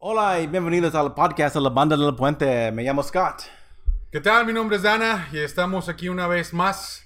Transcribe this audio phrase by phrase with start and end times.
[0.00, 2.70] Hola y bienvenidos al podcast de la banda del puente.
[2.70, 3.42] Me llamo Scott.
[4.12, 4.46] ¿Qué tal?
[4.46, 7.04] Mi nombre es Dana y estamos aquí una vez más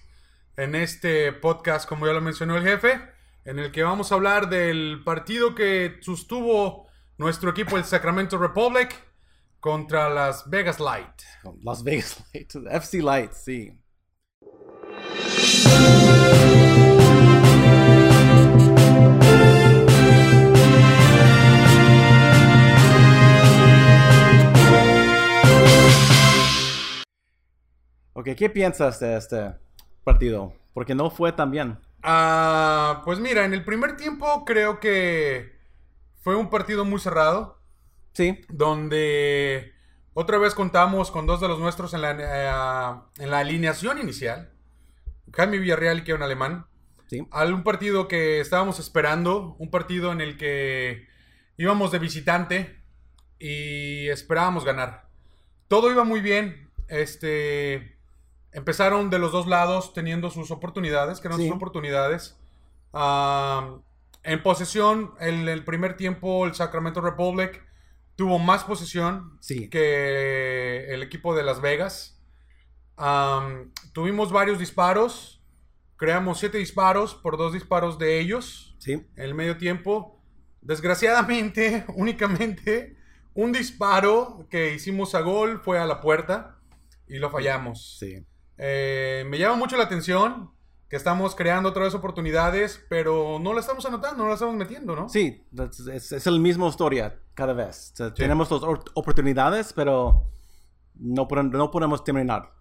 [0.58, 3.00] en este podcast, como ya lo mencionó el jefe,
[3.46, 6.86] en el que vamos a hablar del partido que sostuvo
[7.16, 8.94] nuestro equipo, el Sacramento Republic,
[9.58, 11.22] contra las Vegas Light.
[11.62, 13.72] Las Vegas Light, FC Light, sí.
[28.14, 29.54] Ok, ¿qué piensas de este
[30.04, 30.52] partido?
[30.74, 31.78] Porque no fue tan bien.
[32.02, 35.56] Ah, pues mira, en el primer tiempo creo que
[36.20, 37.58] fue un partido muy cerrado.
[38.12, 38.40] Sí.
[38.48, 39.72] Donde
[40.14, 44.52] otra vez contamos con dos de los nuestros en la, eh, en la alineación inicial.
[45.32, 46.66] Jaime Villarreal y Kevin Alemán.
[47.06, 47.20] Sí.
[47.20, 49.56] un partido que estábamos esperando.
[49.58, 51.06] Un partido en el que
[51.56, 52.82] íbamos de visitante
[53.38, 55.08] y esperábamos ganar.
[55.68, 56.70] Todo iba muy bien.
[56.88, 57.96] Este.
[58.52, 62.38] Empezaron de los dos lados teniendo sus oportunidades, que eran sus oportunidades.
[62.92, 67.64] en posesión, en el primer tiempo, el Sacramento Republic
[68.14, 69.38] tuvo más posesión
[69.70, 72.20] que el equipo de Las Vegas.
[73.92, 75.42] tuvimos varios disparos.
[75.96, 78.76] Creamos siete disparos por dos disparos de ellos.
[78.78, 78.92] Sí.
[78.92, 80.20] En el medio tiempo.
[80.60, 82.96] Desgraciadamente, únicamente
[83.34, 86.58] un disparo que hicimos a gol fue a la puerta
[87.08, 87.98] y lo fallamos.
[87.98, 88.26] Sí.
[88.58, 90.50] Eh, me llama mucho la atención
[90.88, 94.94] que estamos creando otra vez oportunidades, pero no la estamos anotando, no la estamos metiendo,
[94.94, 95.08] ¿no?
[95.08, 95.42] Sí,
[95.90, 97.94] es, es, la misma historia cada vez.
[98.14, 100.30] Tenemos las oportunidades, pero
[100.94, 102.52] no, no podemos terminar.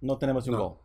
[0.00, 0.58] No tenemos un no.
[0.58, 0.78] gol.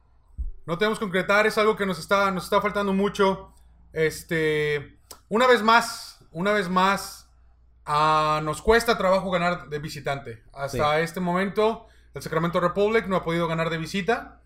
[0.66, 3.54] No tenemos concretar, es algo que nos está, nos está faltando mucho.
[3.94, 5.00] Este,
[5.30, 7.30] una vez más, una vez más,
[7.88, 10.44] uh, nos cuesta trabajo ganar de visitante.
[10.54, 14.41] Hasta este momento, el Sacramento Republic no ha podido ganar de visita.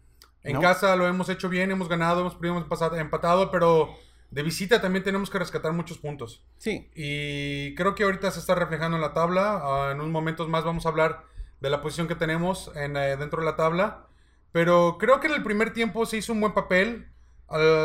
[0.46, 3.96] En casa lo hemos hecho bien, hemos ganado, hemos, hemos empatado, pero
[4.32, 6.44] de visita también tenemos que rescatar muchos puntos.
[6.58, 6.90] Sí.
[6.94, 9.62] Y creo que ahorita se está reflejando en la tabla.
[9.64, 11.24] Ah, en unos momentos más vamos a hablar
[11.62, 14.08] de la posición que tenemos en, eh, dentro de la tabla.
[14.52, 17.08] Pero creo que en el primer tiempo se hizo un buen papel.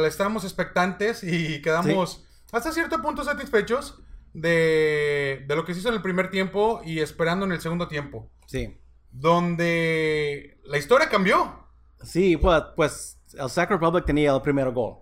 [0.06, 5.94] estábamos expectantes y quedamos hasta cierto punto satisfechos de, de lo que se hizo en
[5.94, 8.28] el primer tiempo y esperando en el segundo tiempo.
[8.46, 8.76] Sí.
[9.12, 11.59] Donde la historia cambió.
[12.02, 14.98] Sí, pues, pues el Sac Republic tenía el primer gol.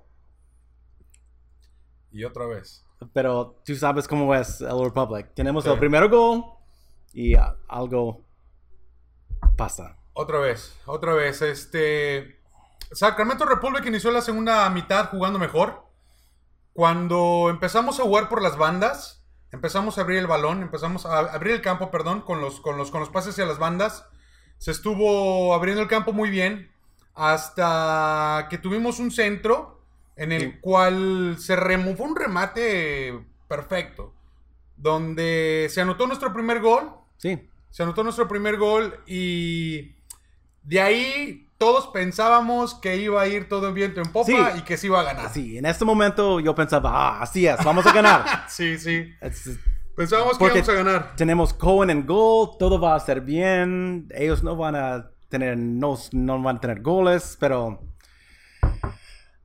[2.10, 2.84] Y otra vez.
[3.12, 5.32] Pero tú sabes cómo es el Republic.
[5.34, 6.44] Tenemos el primer gol
[7.12, 7.34] y
[7.68, 8.24] algo
[9.56, 9.96] pasa.
[10.14, 11.42] Otra vez, otra vez.
[11.42, 12.40] Este.
[12.90, 15.86] Sacramento Republic inició la segunda mitad jugando mejor.
[16.72, 21.54] Cuando empezamos a jugar por las bandas, empezamos a abrir el balón, empezamos a abrir
[21.54, 24.06] el campo, perdón, con los, con los, con los pases hacia las bandas.
[24.58, 26.72] Se estuvo abriendo el campo muy bien
[27.18, 29.82] hasta que tuvimos un centro
[30.14, 33.18] en el cual se removó un remate
[33.48, 34.14] perfecto,
[34.76, 36.92] donde se anotó nuestro primer gol.
[37.16, 37.48] Sí.
[37.70, 39.96] Se anotó nuestro primer gol y
[40.62, 44.76] de ahí todos pensábamos que iba a ir todo en viento en popa y que
[44.76, 45.30] se iba a ganar.
[45.32, 48.44] Sí, en este momento yo pensaba, ah, así es, vamos a ganar.
[48.48, 49.12] sí, sí.
[49.96, 51.16] Pensábamos que íbamos a ganar.
[51.16, 55.98] Tenemos Cohen en gol, todo va a ser bien, ellos no van a tener, no,
[56.12, 57.80] no van a tener goles, pero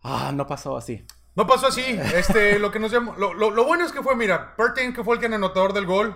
[0.01, 1.05] ah, no pasó así.
[1.35, 1.99] No pasó así.
[2.15, 5.15] Este, lo que nos llamó, lo, lo, bueno es que fue, mira, Pertin, que fue
[5.15, 6.15] el que anotador del gol,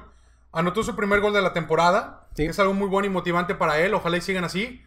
[0.52, 2.28] anotó su primer gol de la temporada.
[2.36, 2.46] Sí.
[2.46, 3.94] Es algo muy bueno y motivante para él.
[3.94, 4.84] Ojalá y sigan así.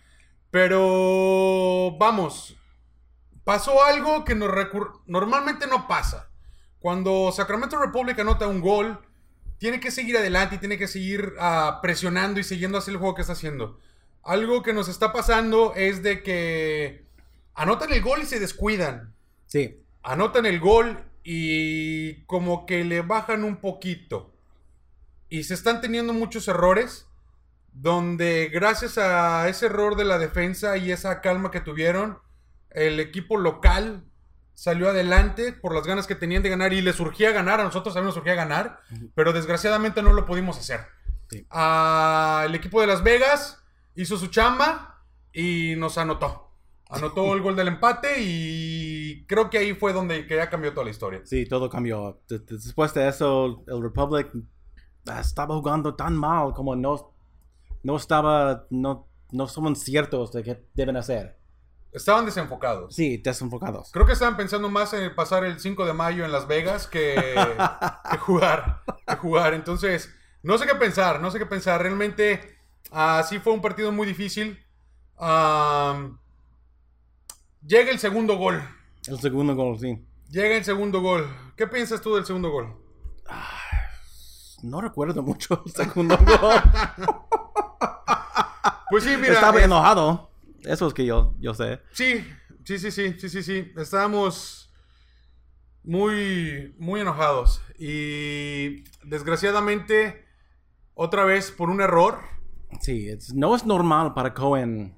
[0.50, 2.56] Pero vamos,
[3.44, 4.50] pasó algo que nos
[5.06, 6.28] normalmente no pasa.
[6.80, 8.98] Cuando Sacramento Republic anota un gol,
[9.58, 13.14] tiene que seguir adelante y tiene que seguir uh, presionando y siguiendo así el juego
[13.14, 13.78] que está haciendo.
[14.22, 17.04] Algo que nos está pasando es de que
[17.54, 19.14] anotan el gol y se descuidan.
[19.46, 19.82] Sí.
[20.02, 24.34] Anotan el gol y como que le bajan un poquito.
[25.28, 27.06] Y se están teniendo muchos errores
[27.72, 32.18] donde gracias a ese error de la defensa y esa calma que tuvieron,
[32.70, 34.04] el equipo local
[34.54, 37.94] salió adelante por las ganas que tenían de ganar y le surgía ganar, a nosotros
[37.94, 38.80] también nos surgía ganar,
[39.14, 40.80] pero desgraciadamente no lo pudimos hacer.
[41.30, 41.46] Sí.
[41.48, 43.59] el equipo de Las Vegas
[44.02, 46.48] hizo su chamba y nos anotó.
[46.88, 50.90] Anotó el gol del empate y creo que ahí fue donde ya cambió toda la
[50.90, 51.20] historia.
[51.24, 52.20] Sí, todo cambió.
[52.28, 54.28] Después de eso, el Republic
[55.06, 57.14] ah, estaba jugando tan mal como no,
[57.84, 61.38] no estaba, no, no son ciertos de qué deben hacer.
[61.92, 62.94] Estaban desenfocados.
[62.94, 63.90] Sí, desenfocados.
[63.92, 67.14] Creo que estaban pensando más en pasar el 5 de mayo en Las Vegas que,
[68.10, 68.82] que jugar.
[69.06, 69.54] Que jugar.
[69.54, 70.10] Entonces,
[70.42, 71.82] No sé qué pensar, no sé qué pensar.
[71.82, 72.59] Realmente,
[72.90, 74.58] así fue un partido muy difícil.
[75.18, 76.18] Am,
[77.66, 78.62] llega el segundo gol.
[79.06, 80.04] El segundo gol, sí.
[80.30, 81.26] Llega el segundo gol.
[81.56, 82.76] ¿Qué piensas tú del segundo gol?
[84.62, 86.54] No recuerdo mucho el segundo gol.
[88.90, 89.34] Pues sí, mira.
[89.34, 90.32] Estaba es- enojado.
[90.64, 91.80] Eso es que yo, yo sé.
[91.92, 92.26] Sí,
[92.64, 93.72] sí, sí, sí, sí, sí, sí.
[93.76, 94.72] Estábamos
[95.84, 97.62] muy, muy enojados.
[97.78, 100.26] Y desgraciadamente,
[100.94, 102.18] otra vez por un error.
[102.80, 104.94] Sí, es- no es normal para Cohen.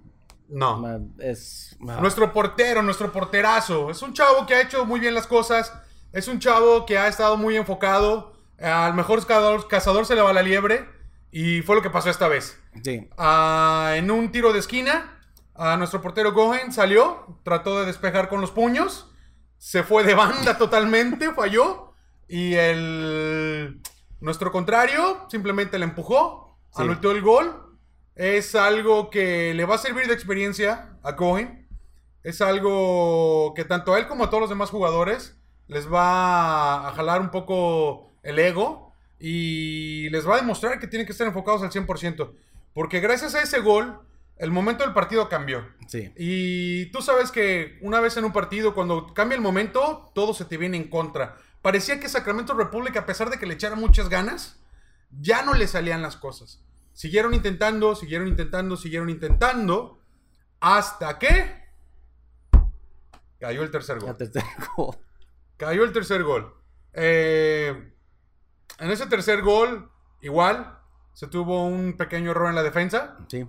[0.49, 0.85] No.
[1.19, 3.91] Es, Nuestro portero, nuestro porterazo.
[3.91, 5.73] Es un chavo que ha hecho muy bien las cosas.
[6.13, 8.35] Es un chavo que ha estado muy enfocado.
[8.61, 10.87] Al mejor cazador, cazador se le va la liebre.
[11.31, 12.59] Y fue lo que pasó esta vez.
[12.85, 15.19] sí, Ah, en un tiro de esquina,
[15.55, 19.11] a nuestro portero Gohen salió, trató de despejar con los puños,
[19.57, 21.95] se fue de banda totalmente, falló.
[22.29, 23.81] Y el
[24.21, 26.42] nuestro contrario simplemente le empujó,
[26.75, 26.83] Sí.
[26.83, 27.55] anotó el gol.
[28.15, 31.67] Es algo que le va a servir de experiencia a Gohen.
[32.23, 35.37] Es algo que tanto a él como a todos los demás jugadores
[35.69, 41.07] les va a jalar un poco el ego y les va a demostrar que tienen
[41.07, 42.33] que estar enfocados al 100%.
[42.75, 43.99] Porque gracias a ese gol,
[44.37, 45.65] el momento del partido cambió.
[45.87, 46.13] sí.
[46.17, 50.45] Y tú sabes que una vez en un partido, cuando cambia el momento, todo se
[50.45, 51.37] te viene en contra.
[51.61, 54.62] Parecía que Sacramento Republic, a pesar de que le echaran muchas ganas,
[55.21, 56.63] ya no le salían las cosas.
[56.93, 60.01] Siguieron intentando, siguieron intentando, siguieron intentando,
[60.61, 61.63] hasta que
[63.39, 64.11] cayó el tercer gol.
[64.11, 64.45] El tercer
[64.77, 64.97] gol.
[65.57, 66.55] Cayó el tercer gol.
[66.93, 67.93] Eh,
[68.79, 70.79] en ese tercer gol, igual,
[71.13, 73.17] se tuvo un pequeño error en la defensa.
[73.29, 73.47] Sí,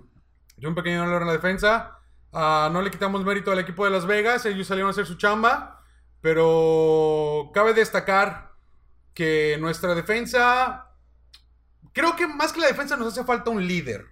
[0.56, 1.98] Yo un pequeño error en la defensa.
[2.32, 4.44] Ah, no le quitamos mérito al equipo de Las Vegas.
[4.46, 5.82] Ellos salieron a hacer su chamba.
[6.20, 8.52] Pero cabe destacar
[9.12, 10.83] que nuestra defensa.
[11.94, 14.04] Creo que más que la defensa nos hace falta un líder.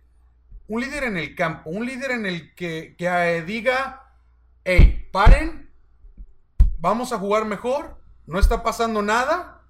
[0.69, 1.69] Un líder en el campo.
[1.69, 4.14] Un líder en el que, que eh, diga:
[4.64, 5.70] Hey, paren.
[6.79, 8.00] Vamos a jugar mejor.
[8.26, 9.61] No está pasando nada.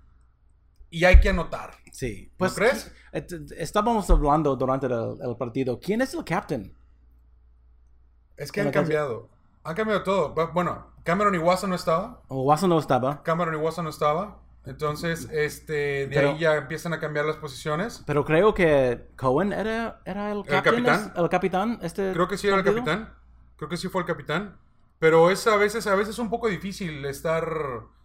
[0.90, 1.72] Y hay que anotar.
[1.90, 2.28] sí.
[2.32, 2.92] ¿No Pues, crees?
[3.12, 4.92] et- Estábamos hablando durante el,
[5.22, 5.80] el partido.
[5.80, 6.72] ¿Quién es el captain?
[8.36, 9.28] Es que han cambiado.
[9.64, 10.34] Han cambiado todo.
[10.34, 12.20] Bu- Bueno, Cameron Iwasa no estaba.
[12.28, 13.22] O Watson no estaba.
[13.22, 14.38] Cameron Iwasa no estaba.
[14.64, 15.72] Entonces, este,
[16.06, 18.02] de Pero- ahí ya empiezan a cambiar las posiciones.
[18.06, 20.84] Pero creo que Cohen era, era el captain.
[20.84, 21.12] capitán?
[21.16, 21.78] ¿El capitán?
[21.82, 23.12] Este Creo que sí era el capitán.
[23.56, 24.56] Creo que sí fue el capitán.
[24.98, 27.44] Pero es a veces, a veces un poco difícil estar,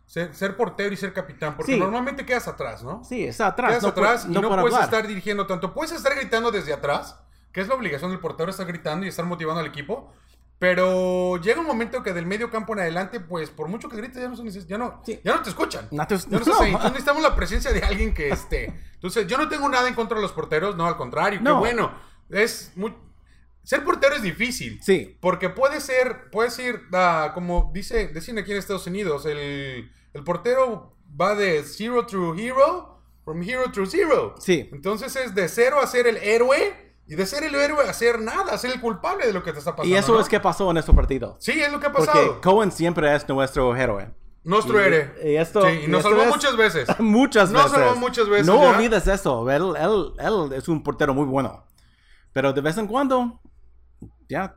[0.07, 1.55] ser, ser portero y ser capitán.
[1.55, 1.79] Porque Sí.
[1.79, 3.03] normalmente quedas atrás, ¿no?
[3.03, 3.69] Sí, está atrás.
[3.69, 4.83] Quedas no atrás y no, puede puedes hablar.
[4.83, 5.75] estar dirigiendo tanto.
[5.75, 7.19] Puedes estar gritando desde atrás,
[7.51, 10.11] que es la obligación del portero, estar gritando y estar motivando al equipo.
[10.59, 14.19] Pero llega un momento que del medio campo en adelante, pues por mucho que grites,
[14.21, 15.19] ya no, ya no, Sí.
[15.23, 15.87] ya no te escuchan.
[15.91, 16.67] No te- Ya no estás ahí.
[16.71, 18.73] Entonces necesitamos la presencia de alguien que esté.
[18.95, 21.39] Entonces, yo no tengo nada en contra de los porteros, no, al contrario.
[21.39, 21.59] Qué No.
[21.59, 21.91] bueno.
[22.29, 22.93] Es muy...
[23.63, 24.79] Ser portero es difícil.
[24.81, 29.91] Sí, Porque puede ser, puede ser, ah, como dice, decían aquí en Estados Unidos, el,
[30.13, 34.35] el portero va de zero to hero, from hero to zero.
[34.39, 34.69] Sí.
[34.71, 38.19] Entonces es de cero a ser el héroe y de ser el héroe a ser
[38.19, 39.93] nada, ser el culpable de lo que te está pasando.
[39.93, 40.19] y eso ¿no?
[40.19, 41.37] es que pasó en este partido.
[41.39, 42.41] Sí, es lo que ha Porque pasado.
[42.41, 44.09] Cohen siempre es nuestro héroe.
[44.43, 45.13] Nuestro héroe.
[45.23, 46.87] y esto- sí, y y nos esto salvó es- muchas veces.
[46.99, 47.79] muchas Nos veces.
[47.79, 48.69] salvó muchas veces, No ya.
[48.69, 49.49] olvides eso.
[49.51, 51.65] Él, él, él es un portero muy bueno.
[52.33, 53.39] Pero de vez en cuando,
[54.29, 54.55] ya,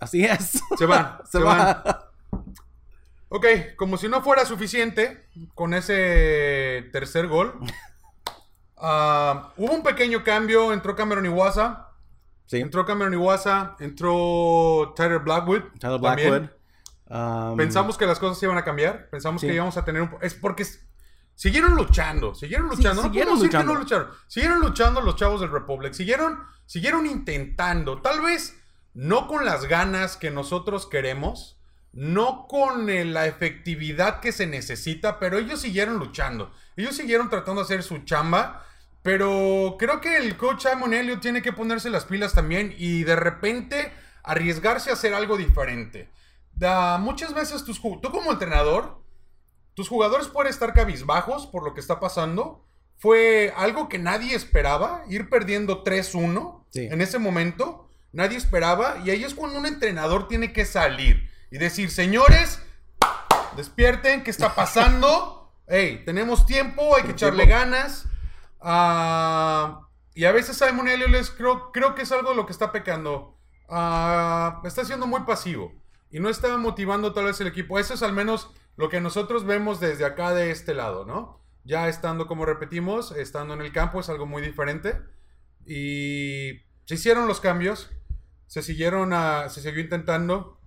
[0.00, 0.60] así es.
[0.78, 2.10] Se van, Se, se va.
[3.28, 7.58] Ok, como si no fuera suficiente con ese tercer gol.
[8.80, 11.86] ah, hubo un pequeño cambio, entró Cameron Iwasa.
[12.46, 15.62] Sí, Entró Cameron Iwasa, entró Tyler Blackwood.
[15.78, 16.00] Tyler.
[16.00, 16.48] Blackwood.
[17.06, 19.08] Um, Pensamos que las cosas iban a cambiar.
[19.08, 19.46] Pensamos Sí.
[19.46, 20.10] que íbamos a tener un...
[20.20, 20.64] Es porque
[21.36, 22.34] siguieron luchando.
[22.34, 23.02] Siguieron Sí, luchando.
[23.02, 23.74] no siguieron podemos decir que luchando.
[23.74, 24.08] no lucharon.
[24.26, 25.92] Siguieron luchando los chavos del Republic.
[25.92, 28.00] Siguieron, siguieron intentando.
[28.02, 28.56] Tal vez
[28.94, 31.56] no con las ganas que nosotros queremos.
[31.92, 35.18] No con eh, la efectividad que se necesita.
[35.20, 36.52] Pero ellos siguieron luchando.
[36.76, 38.66] Ellos siguieron tratando de hacer su chamba.
[39.02, 43.16] Pero creo que el coach Simon Elliott tiene que ponerse las pilas también y de
[43.16, 43.92] repente
[44.22, 46.10] arriesgarse a hacer algo diferente.
[46.52, 49.02] Da, muchas veces tus, tú como entrenador,
[49.74, 52.66] tus jugadores pueden estar cabizbajos por lo que está pasando.
[52.98, 56.86] Fue algo que nadie esperaba, ir perdiendo 3-1 Sí.
[56.90, 57.88] en ese momento.
[58.12, 62.60] Nadie esperaba y ahí es cuando un entrenador tiene que salir y decir, señores,
[63.56, 65.36] despierten, ¿qué está pasando?
[65.72, 68.08] Hey, tenemos tiempo, hay que echarle ganas.
[68.60, 72.72] Ah, y a veces Simon Elliott creo, creo que es algo de lo que está
[72.72, 73.38] pecando.
[73.68, 75.72] Ah, está siendo muy pasivo
[76.10, 77.78] y no está motivando tal vez el equipo.
[77.78, 81.40] Eso es al menos lo que nosotros vemos desde acá de este lado, ¿no?
[81.64, 84.98] Ya estando, como repetimos, estando en el campo es algo muy diferente.
[85.64, 87.90] Y se hicieron los cambios.
[88.46, 90.58] Se siguieron a, se siguió intentando.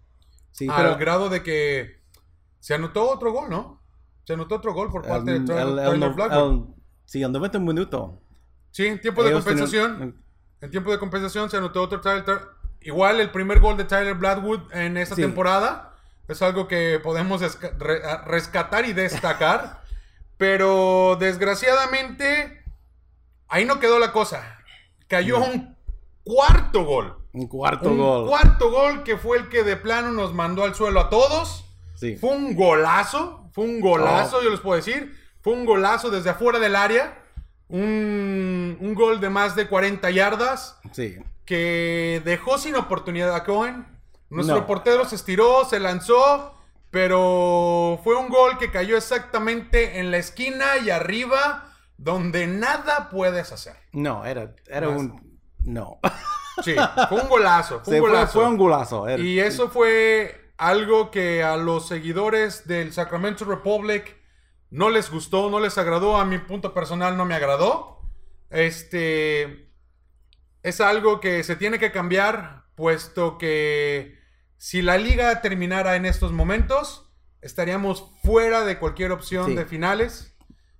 [0.52, 2.04] Sí, al pero grado de que
[2.60, 3.82] se anotó otro gol, ¿no?
[4.24, 6.76] Se anotó otro gol por parte de el, Tyler, Blackburn.
[7.06, 8.20] Sí, el 90 minuto.
[8.72, 9.94] Sí, en tiempo de compensación.
[9.98, 10.24] tenían-
[10.62, 12.24] En tiempo de compensación se anotó otro Tyler.
[12.82, 15.22] Igual el primer gol de Tyler Bladwood en esta Sí.
[15.22, 15.94] temporada
[16.28, 17.42] es algo que podemos
[17.80, 19.82] re- rescatar y destacar.
[20.38, 22.64] pero desgraciadamente
[23.48, 24.58] ahí no quedó la cosa.
[25.08, 25.76] Cayó un
[26.24, 27.18] cuarto gol.
[27.34, 28.28] Un cuarto un gol.
[28.28, 31.66] cuarto gol que fue el que de plano nos mandó al suelo a todos.
[31.96, 32.16] sí.
[32.18, 34.44] Fue un golazo, fue un golazo, Oh.
[34.44, 35.18] yo les puedo decir.
[35.44, 37.20] Fue un golazo desde afuera del área.
[37.70, 41.18] Un, un gol de más de 40 yardas Sí.
[41.46, 43.86] que dejó sin oportunidad a Cohen.
[44.30, 44.66] Nuestro No.
[44.68, 46.56] portero se estiró, se lanzó,
[46.92, 53.52] pero fue un gol que cayó exactamente en la esquina y arriba, donde nada puedes
[53.52, 53.76] hacer.
[53.92, 55.00] No, era, era Más.
[55.00, 55.40] un.
[55.60, 56.00] No.
[56.64, 56.76] Sí,
[57.10, 58.34] fue un golazo, fue Sí, un fue, golazo.
[58.40, 59.08] fue un golazo.
[59.08, 64.16] era- Y eso fue algo que a los seguidores del Sacramento Republic
[64.74, 66.18] no les gustó, no les agradó.
[66.18, 68.01] A mi punto personal no me agradó.
[68.50, 69.70] Este
[70.63, 74.18] es algo que se tiene que cambiar, puesto que
[74.58, 77.12] si la liga terminara en estos momentos,
[77.42, 79.56] estaríamos fuera de cualquier opción Sí.
[79.56, 80.36] de finales.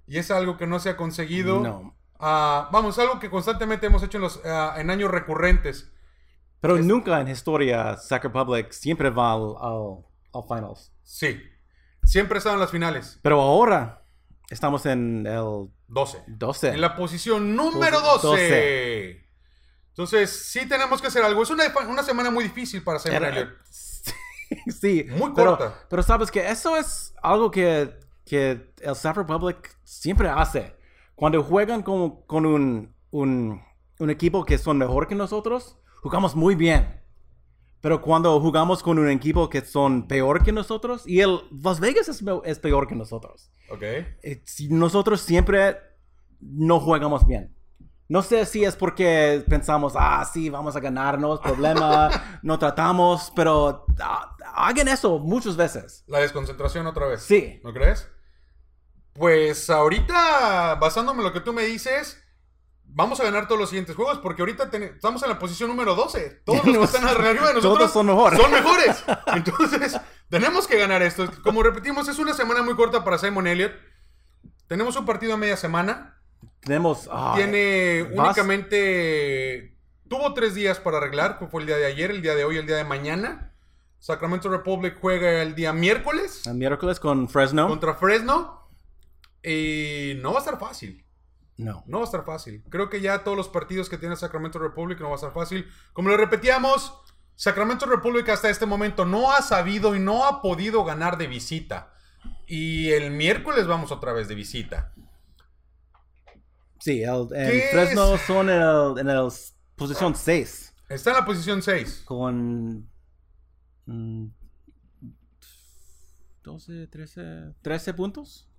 [0.08, 1.60] Y es algo que no se ha conseguido.
[1.62, 1.96] No.
[2.20, 5.92] Ah, vamos, algo que constantemente hemos hecho en, los, ah, en años recurrentes.
[6.62, 9.98] Pero nunca en historia Sac Republic siempre va al, al,
[10.34, 10.92] al finals.
[11.04, 11.42] Sí.
[12.04, 13.20] Siempre estaban las finales.
[13.22, 14.04] Pero ahora
[14.50, 16.24] estamos en el 12.
[16.28, 16.70] 12.
[16.70, 18.42] En la posición número Pues, 12.
[18.44, 19.24] 12.
[19.90, 21.44] Entonces, sí tenemos que hacer algo.
[21.44, 23.56] Es una, una semana muy difícil para Simon Era-
[24.82, 25.86] sí, Muy pero, corta.
[25.90, 30.76] Pero sabes que eso es algo que, que el Sac Republic siempre hace.
[31.16, 33.62] Cuando juegan con, con un, un,
[34.00, 37.03] un equipo que son mejor que nosotros, jugamos muy bien.
[37.84, 42.08] Pero cuando jugamos con un equipo que son peor que nosotros, y el Las Vegas
[42.08, 43.52] es, es peor que nosotros.
[43.70, 43.82] Ok.
[43.84, 45.76] eh, nosotros siempre
[46.40, 47.54] no jugamos bien.
[48.08, 53.86] No sé si es porque pensamos, ah, sí, vamos a ganarnos, problema, no tratamos, pero
[54.00, 56.06] ah, hagan eso muchas veces.
[56.08, 57.24] La desconcentración otra vez.
[57.24, 57.60] Sí.
[57.66, 58.08] ¿No crees?
[59.12, 62.23] Pues ahorita, basándome en lo que tú me dices,
[62.96, 65.96] vamos a ganar todos los siguientes juegos porque ahorita ten- estamos en la posición número
[65.96, 66.42] 12.
[66.46, 68.40] Todos los que están arriba de nosotros Todos son mejores.
[68.40, 69.04] son mejores.
[69.36, 71.30] Entonces, tenemos que ganar esto.
[71.44, 73.74] Como repetimos, es una semana muy corta para Simon Elliott.
[74.68, 76.22] Tenemos un partido a media semana.
[76.62, 77.10] Tenemos...
[77.12, 79.76] ah, Tiene vas- únicamente.
[80.08, 82.68] Tuvo tres días para arreglar, fue el día de ayer, el día de hoy, el
[82.68, 83.54] día de mañana.
[84.00, 87.68] Sacramento Republic juega el día miércoles El miércoles con Fresno.
[87.70, 88.68] contra Fresno.
[89.44, 91.06] Y no va a estar fácil.
[91.58, 91.84] No.
[91.86, 92.64] No va a estar fácil.
[92.70, 95.68] Creo que ya todos los partidos que tiene Sacramento Republic no va a estar fácil.
[95.94, 96.94] Como lo repetíamos,
[97.36, 101.94] Sacramento Republic hasta este momento no ha sabido y no ha podido ganar de visita.
[102.48, 104.94] Y el miércoles vamos otra vez de visita.
[106.80, 108.22] Sí, el, en ¿Qué Fresno es?
[108.22, 109.30] son en el, en el
[109.76, 112.04] posición 6 Está en la posición 6.
[112.06, 112.90] con...
[113.86, 114.28] mm,
[116.44, 118.50] 12, 13, 13 puntos.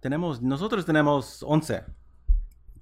[0.00, 1.84] Tenemos, nosotros tenemos 11.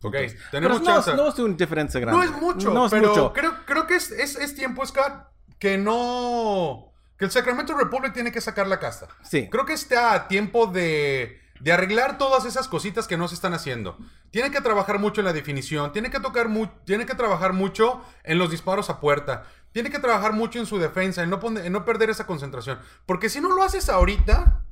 [0.03, 1.15] Ok, tenemos Pero no, chance.
[1.15, 2.19] no es una diferencia grande.
[2.19, 3.33] No es mucho, No es pero mucho.
[3.33, 5.13] Creo, creo que es, es- es tiempo, Scott,
[5.59, 6.87] que no...
[7.19, 9.09] Que el Sacramento Republic tiene que sacar la casta.
[9.23, 9.49] Sí.
[9.51, 13.53] Creo que está a tiempo de, de arreglar todas esas cositas que no se están
[13.53, 13.99] haciendo.
[14.31, 18.03] Tiene que trabajar mucho en la definición, tiene que, tocar mu- tiene que trabajar mucho
[18.25, 19.43] en los disparos a puerta,
[19.73, 22.79] tiene que trabajar mucho en su defensa, en no, en no perder esa concentración.
[23.05, 24.65] Porque si no lo haces ahorita,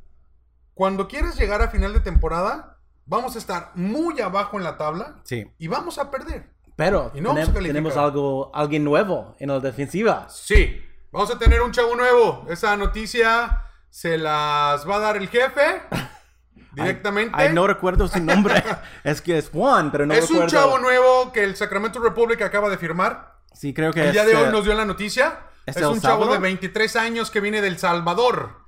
[0.73, 2.78] cuando quieres llegar a final de temporada,
[3.09, 5.51] vamos a estar muy abajo en la tabla Sí.
[5.59, 6.51] y vamos a perder.
[6.77, 10.29] Pero Y no tenem- tenemos algo, alguien nuevo en la defensiva.
[10.31, 12.47] Sí, vamos a tener un chavo nuevo.
[12.49, 15.83] Esa noticia se las va a dar el jefe
[16.73, 17.35] directamente.
[17.37, 18.63] Ay, no recuerdo su nombre.
[19.05, 20.43] es que es Juan, pero no es recuerdo.
[20.45, 23.39] un chavo nuevo que el Sacramento Republic acaba de firmar.
[23.53, 24.13] Sí, creo que El es.
[24.13, 25.41] día de hoy eh, nos dio la noticia.
[25.67, 26.41] ¿es Es un chavo de Salvador?
[26.43, 28.68] 23 años que viene del Salvador.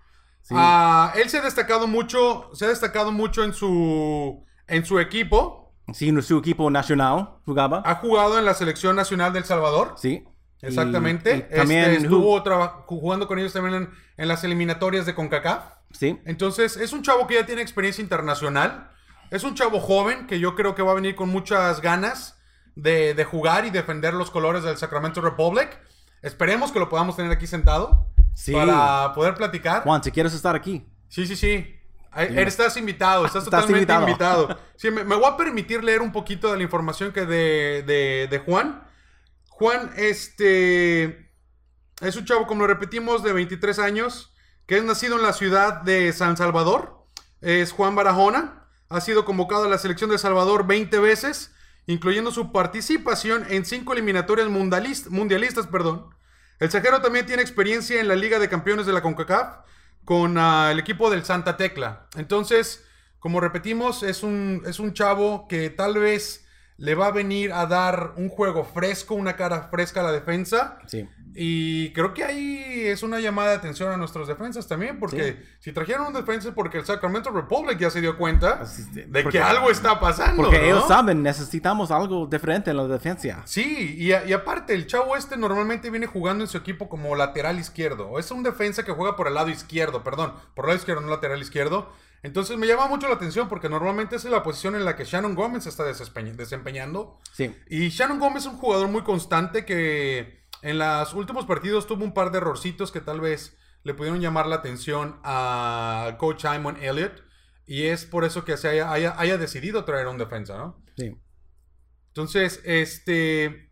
[0.50, 0.54] Sí.
[0.58, 5.72] Ah, él se ha destacado mucho, se ha destacado mucho en su en su equipo.
[5.92, 7.82] Sí, en su equipo nacional jugaba.
[7.84, 9.94] Ha jugado en la selección nacional del Salvador.
[9.96, 10.24] Sí.
[10.62, 11.30] Y- Exactamente.
[11.36, 15.64] y Este, también ju- estuvo jugando con ellos también en, en las eliminatorias de CONCACAF.
[15.92, 16.20] Sí.
[16.26, 18.90] Entonces, es un chavo que ya tiene experiencia internacional.
[19.30, 22.36] Es un chavo joven que yo creo que va a venir con muchas ganas
[22.74, 25.78] de, de jugar y defender los colores del Sacramento Republic.
[26.22, 28.09] Esperemos que lo podamos tener aquí sentado
[28.40, 28.52] Sí.
[28.52, 29.82] para poder platicar.
[29.82, 30.86] Juan, si quieres estar aquí.
[31.08, 31.76] Sí, sí, sí.
[32.16, 34.42] Estás invitado, estás, Estás totalmente invitado.
[34.42, 34.60] invitado.
[34.76, 38.28] Sí, me, me voy a permitir leer un poquito de la información que de, de,
[38.30, 38.82] de Juan.
[39.48, 41.30] Juan, este,
[42.00, 44.32] es un chavo, como lo repetimos, de 23 años,
[44.66, 47.04] que es nacido en la ciudad de San Salvador.
[47.42, 48.64] Es Juan Barahona.
[48.88, 51.54] Ha sido convocado a la selección de Salvador 20 veces,
[51.86, 55.66] incluyendo su participación en cinco eliminatorias mundialist- mundialistas.
[55.66, 56.06] Perdón.
[56.60, 59.60] El Sajero también tiene experiencia en la Liga de Campeones de la CONCACAF
[60.04, 62.06] con ah, el equipo del Santa Tecla.
[62.16, 62.84] Entonces,
[63.18, 67.64] como repetimos, es un, es un chavo que tal vez le va a venir a
[67.64, 70.78] dar un juego fresco, una cara fresca a la defensa.
[70.86, 71.08] Sí.
[71.34, 75.72] Y creo que ahí es una llamada de atención a nuestros defensas también, porque si
[75.72, 79.42] trajeron un defensa es porque el Sacramento Republic ya se dio cuenta de porque- que
[79.44, 80.42] algo está pasando.
[80.42, 80.64] Porque ¿no?
[80.64, 83.42] ellos saben, necesitamos algo diferente en la defensa.
[83.44, 87.14] Sí, y, a- y aparte, el chavo este normalmente viene jugando en su equipo como
[87.16, 88.18] lateral izquierdo.
[88.18, 91.08] Es un defensa que juega por el lado izquierdo, perdón, por el lado izquierdo, no
[91.10, 91.92] lateral izquierdo.
[92.22, 95.04] Entonces me llama mucho la atención porque normalmente esa es la posición en la que
[95.04, 97.18] Shannon Gómez está desempeñando.
[97.32, 97.54] Sí.
[97.68, 102.12] Y Shannon Gómez es un jugador muy constante que en los últimos partidos tuvo un
[102.14, 107.22] par de errorcitos que tal vez le pudieron llamar la atención al coach Simon Elliott.
[107.66, 110.82] Y es por eso que se haya, haya- haya decidido traer a un defensa, ¿no?
[110.96, 111.16] Sí.
[112.08, 113.70] Entonces, este.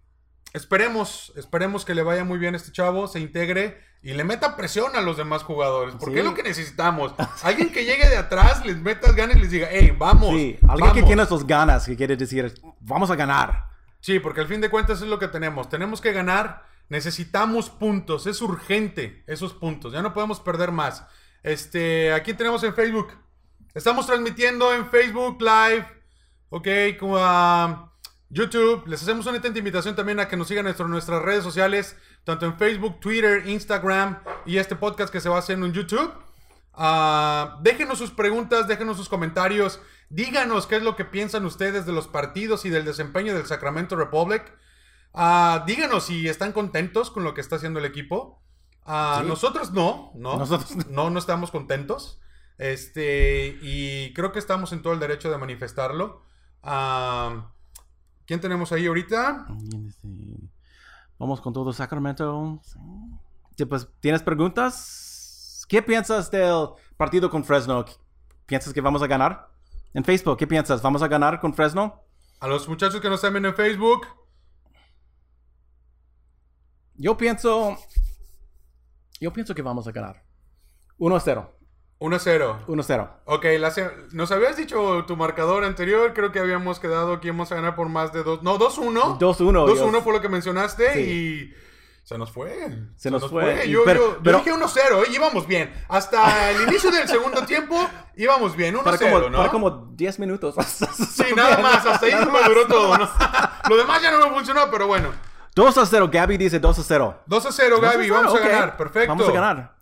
[0.54, 4.56] Esperemos, esperemos que le vaya muy bien a este chavo, se integre y le meta
[4.56, 5.94] presión a los demás jugadores.
[5.98, 6.18] Porque Sí.
[6.20, 7.14] es lo que necesitamos.
[7.42, 10.30] Alguien que llegue de atrás, les meta ganas y les diga, hey, vamos.
[10.30, 11.06] Sí, alguien que vamos".
[11.06, 13.66] tiene sus ganas, que quiere decir, vamos a ganar.
[14.00, 15.68] Sí, porque al fin de cuentas es lo que tenemos.
[15.68, 21.04] Tenemos que ganar, necesitamos puntos, es urgente esos puntos, ya no podemos perder más.
[21.42, 23.08] Este, aquí tenemos en Facebook.
[23.74, 25.86] Estamos transmitiendo en Facebook Live,
[26.48, 26.68] ok,
[26.98, 27.92] como a
[28.30, 28.86] YouTube.
[28.86, 32.46] Les hacemos una atenta invitación también a que nos sigan en nuestras redes sociales, tanto
[32.46, 36.12] en Facebook, Twitter, Instagram y este podcast que se va a hacer en YouTube.
[36.74, 39.80] Ah, déjenos sus preguntas, déjenos sus comentarios.
[40.10, 43.96] Díganos qué es lo que piensan ustedes de los partidos y del desempeño del Sacramento
[43.96, 44.42] Republic.
[45.20, 48.40] Ah, díganos si están contentos con lo que está haciendo el equipo.
[48.86, 49.26] Sí.
[49.26, 50.38] Nosotros no, no.
[50.38, 52.20] Nosotros no, no estamos contentos.
[52.56, 56.22] Este, y creo que estamos en todo el derecho de manifestarlo.
[56.62, 57.50] Ah,
[58.26, 59.48] ¿Quién tenemos ahí ahorita?
[61.18, 62.60] Vamos con todo Sacramento.
[63.68, 65.66] Pues, ¿tienes preguntas?
[65.68, 67.84] ¿Qué piensas del partido con Fresno?
[68.46, 69.48] ¿Piensas que vamos a ganar?
[69.94, 70.80] En Facebook, ¿qué piensas?
[70.80, 72.04] ¿Vamos a ganar con Fresno?
[72.38, 74.06] A los muchachos que nos están viendo en Facebook.
[76.98, 77.78] Yo pienso.
[79.20, 80.22] Yo pienso que vamos a ganar.
[80.98, 81.48] 1-0.
[82.00, 82.66] 1-0.
[82.66, 83.10] 1-0.
[83.24, 87.50] Ok, la se- nos habías dicho tu marcador anterior, creo que habíamos quedado que íbamos
[87.50, 89.18] a ganar por más de dos, no, 2-1.
[89.18, 89.66] 2-1.
[89.66, 91.00] 2-1 yo- fue lo que mencionaste Sí.
[91.00, 91.54] y
[92.04, 92.68] se nos fue.
[92.96, 93.66] Se nos fue.
[93.66, 95.08] Y Yo, pero- yo- yo pero- dije 1-0, ¿eh?
[95.12, 95.72] íbamos bien.
[95.88, 97.76] Hasta el inicio del segundo tiempo
[98.16, 99.38] íbamos bien, 1-0, Para como, ¿no?
[99.38, 100.54] para como 10 minutos.
[101.18, 103.08] Sí, nada más, hasta ahí me duró todo, ¿no?
[103.68, 105.10] Lo demás ya no me funcionó, pero bueno.
[105.58, 106.08] 2 a 0.
[106.12, 107.22] Gaby dice 2 a 0.
[107.26, 108.40] 2 a 0, Gaby, vamos Ok.
[108.40, 109.08] a ganar, perfecto.
[109.08, 109.74] Vamos a ganar.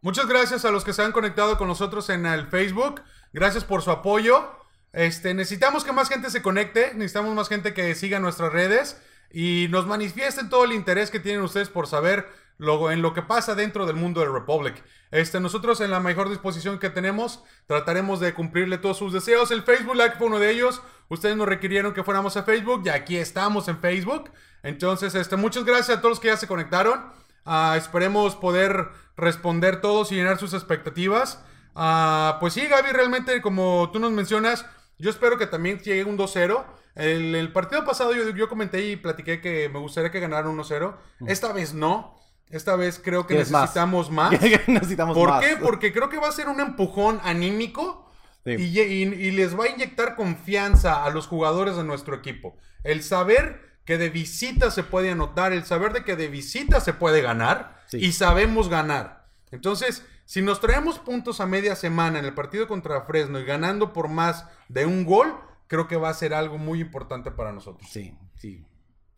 [0.00, 3.02] Muchas gracias a los que se han conectado con nosotros en el Facebook.
[3.32, 4.48] Gracias por su apoyo.
[4.92, 6.94] Este, necesitamos que más gente se conecte.
[6.94, 9.02] Necesitamos más gente que siga nuestras redes
[9.32, 13.22] y nos manifiesten todo el interés que tienen ustedes por saber lo, en lo que
[13.22, 14.80] pasa dentro del mundo del Republic.
[15.10, 19.50] Este, nosotros en la mejor disposición que tenemos trataremos de cumplirle todos sus deseos.
[19.50, 20.80] El Facebook Like fue uno de ellos.
[21.10, 24.30] Ustedes nos requirieron que fuéramos a Facebook y aquí estamos en Facebook.
[24.62, 27.04] Entonces, este, muchas gracias a todos los que ya se conectaron.
[27.44, 31.42] Ah, esperemos poder responder todos y llenar sus expectativas.
[31.74, 34.64] Ah, pues sí, Gaby, realmente, como tú nos mencionas,
[34.98, 36.64] yo espero que también llegue un 2-0.
[36.94, 40.94] El, el partido pasado yo, yo comenté y platiqué que me gustaría que ganaran 1-0.
[41.26, 42.20] Esta vez no.
[42.50, 44.32] Esta vez creo que necesitamos más.
[44.66, 45.40] Necesitamos ¿Por más.
[45.44, 45.56] qué?
[45.56, 48.09] Porque creo que va a ser un empujón anímico
[48.44, 48.52] Sí.
[48.52, 52.56] y, y- y les va a inyectar confianza a los jugadores de nuestro equipo.
[52.84, 56.92] El saber que de visita se puede anotar, el saber de que de visita se
[56.94, 57.98] puede ganar Sí.
[57.98, 59.28] y sabemos ganar.
[59.50, 63.92] Entonces, si nos traemos puntos a media semana en el partido contra Fresno y ganando
[63.92, 65.34] por más de un gol,
[65.66, 67.90] creo que va a ser algo muy importante para nosotros.
[67.90, 68.64] Sí, sí.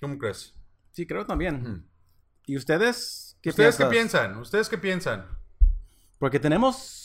[0.01, 0.55] ¿Cómo crees?
[0.93, 1.87] Sí, creo también.
[2.47, 3.37] ¿Y ustedes?
[3.43, 4.39] ¿Qué ¿Ustedes qué piensan?
[4.39, 5.27] ¿Ustedes qué piensan?
[6.19, 7.02] Porque tenemos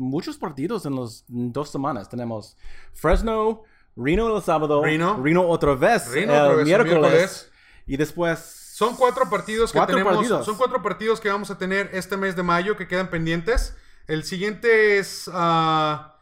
[0.00, 2.08] muchos partidos en las dos semanas.
[2.08, 2.56] Tenemos
[2.92, 3.62] Fresno,
[3.96, 5.20] Reno el sábado, Reno.
[5.48, 7.50] otra vez Reno el otra vez el miércoles, miércoles.
[7.86, 8.38] y después
[8.74, 10.14] Son cuatro partidos que Cuatro tenemos.
[10.16, 10.46] partidos.
[10.46, 13.76] Son cuatro partidos que vamos a tener este mes de mayo que quedan pendientes.
[14.06, 15.30] El siguiente es.
[15.32, 16.16] ah,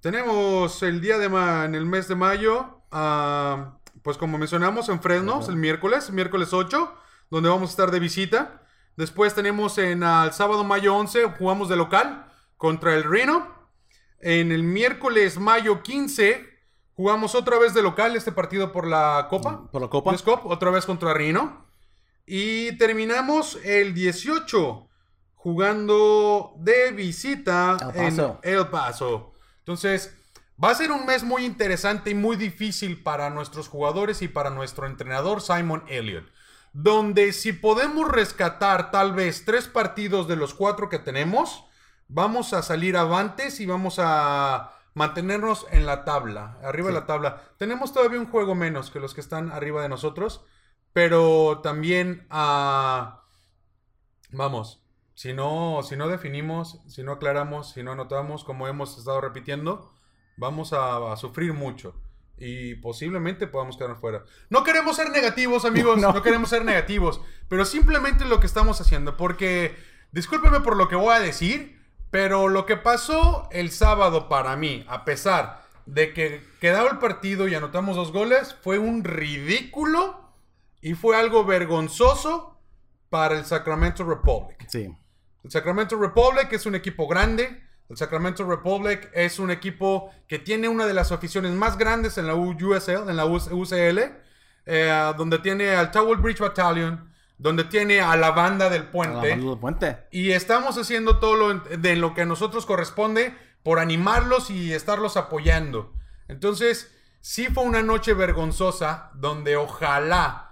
[0.00, 2.80] tenemos el día de ma- en el mes de mayo.
[2.92, 3.72] ah,
[4.02, 6.94] pues como mencionamos en Fresno, es el miércoles, miércoles 8,
[7.28, 8.62] donde vamos a estar de visita.
[8.96, 12.24] Después tenemos en ah, el sábado mayo 11, jugamos de local
[12.56, 13.54] contra el Reno.
[14.20, 16.56] En el miércoles mayo 15
[16.94, 19.70] jugamos otra vez de local este partido por la Copa.
[19.70, 20.16] Por la Copa.
[20.16, 21.66] Cup, otra vez contra Rino.
[22.26, 24.88] Y terminamos el 18
[25.34, 28.40] jugando de visita El Paso.
[28.42, 29.32] en El Paso.
[29.58, 30.16] Entonces,
[30.62, 34.50] va a ser un mes muy interesante y muy difícil para nuestros jugadores y para
[34.50, 36.26] nuestro entrenador Simon Elliott.
[36.72, 41.65] Donde si podemos rescatar tal vez tres partidos de los cuatro que tenemos,
[42.08, 47.42] vamos a salir avantes y vamos a mantenernos en la tabla, arriba de la tabla.
[47.58, 50.44] Tenemos todavía un juego menos que los que están arriba de nosotros,
[50.92, 53.24] pero también ah,
[54.30, 54.82] vamos,
[55.14, 59.92] si no, si no definimos, si no aclaramos, si no anotamos, como hemos estado repitiendo,
[60.36, 61.94] vamos a, a sufrir mucho.
[62.38, 64.24] Y posiblemente podamos quedarnos fuera.
[64.50, 65.98] No queremos ser negativos, amigos.
[66.00, 66.12] No.
[66.12, 67.20] no queremos ser negativos.
[67.48, 69.16] Pero simplemente lo que estamos haciendo.
[69.16, 69.74] Porque,
[70.12, 71.75] discúlpeme por lo que voy a decir.
[72.10, 77.48] Pero lo que pasó el sábado para mí, a pesar de que quedaba el partido
[77.48, 80.32] y anotamos dos goles, fue un ridículo
[80.80, 82.58] y fue algo vergonzoso
[83.08, 84.66] para el Sacramento Republic.
[84.68, 84.88] Sí.
[85.42, 87.62] El Sacramento Republic es un equipo grande.
[87.88, 92.26] El Sacramento Republic es un equipo que tiene una de las aficiones más grandes en
[92.26, 93.98] la USL, en la UCL,
[94.66, 98.90] eh, donde tiene al Tower Bridge Battalion, donde tiene a la banda del A la
[98.90, 99.30] puente.
[99.30, 99.96] banda del puente.
[100.10, 105.16] Y estamos haciendo todo lo de lo que a nosotros corresponde por animarlos y estarlos
[105.16, 105.92] apoyando.
[106.28, 110.42] Entonces, sí fue una noche vergonzosa donde ojalá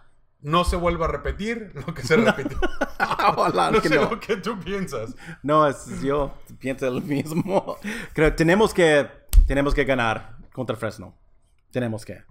[0.40, 2.59] no se vuelva a repetir lo que se repitió.
[3.37, 4.11] Ojalá no que sé no.
[4.11, 5.14] lo que tú piensas.
[5.42, 7.77] No, es, yo pienso lo mismo.
[8.12, 9.09] Creo tenemos que
[9.47, 11.16] tenemos que ganar contra Fresno.
[11.70, 12.23] Tenemos que.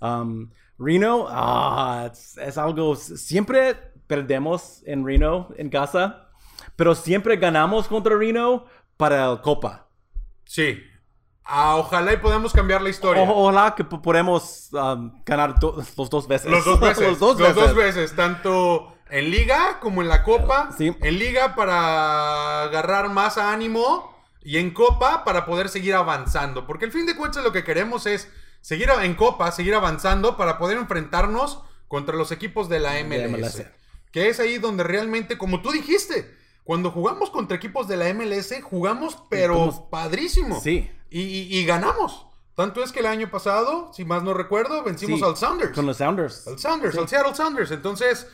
[0.00, 2.94] Um, Reno, ah, es, es algo.
[2.96, 6.30] Siempre perdemos en Reno en casa,
[6.74, 8.64] pero siempre ganamos contra Reno
[8.96, 9.86] para el Copa.
[10.44, 10.82] Sí.
[11.44, 13.22] Ah, ojalá y podamos cambiar la historia.
[13.22, 16.50] O- ojalá que po- podemos um, ganar do- los dos veces.
[16.50, 17.06] Los dos veces.
[17.06, 17.74] los dos veces.
[17.74, 20.70] veces, Tanto en liga como en la copa.
[20.76, 20.94] Sí.
[21.00, 24.14] En liga para agarrar más ánimo.
[24.42, 26.66] Y en copa para poder seguir avanzando.
[26.66, 30.58] Porque al fin de cuentas lo que queremos es seguir en copa, seguir avanzando para
[30.58, 33.30] poder enfrentarnos contra los equipos de la MLS.
[33.30, 33.66] MLS.
[34.12, 38.54] Que es ahí donde realmente, como tú dijiste, cuando jugamos contra equipos de la MLS,
[38.62, 40.60] jugamos pero padrísimo.
[40.60, 40.90] Sí.
[41.10, 42.26] Y, y- y ganamos.
[42.54, 45.72] Tanto es que el año pasado, si más no recuerdo, vencimos Sí, al Sounders.
[45.72, 46.46] Con los Sounders.
[46.48, 47.70] Al Sounders, al Seattle Sounders.
[47.70, 48.26] Entonces,